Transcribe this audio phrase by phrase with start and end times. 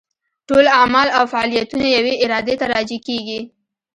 [0.47, 3.39] ټول اعمال او فاعلیتونه یوې ارادې ته راجع کېږي.